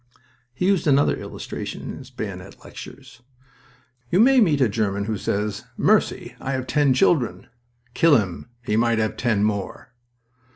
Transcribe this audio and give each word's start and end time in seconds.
He 0.51 0.65
used 0.65 0.87
another 0.87 1.15
illustration 1.15 1.83
in 1.83 1.97
his 1.99 2.09
bayonet 2.09 2.65
lectures. 2.65 3.21
"You 4.09 4.19
may 4.19 4.39
meet 4.41 4.59
a 4.59 4.67
German 4.67 5.05
who 5.05 5.15
says, 5.15 5.65
'Mercy! 5.77 6.33
I 6.41 6.53
have 6.53 6.65
ten 6.65 6.95
children.'... 6.95 7.45
Kill 7.93 8.17
him! 8.17 8.49
He 8.63 8.75
might 8.75 8.97
have 8.97 9.15
ten 9.15 9.43
more." 9.43 9.93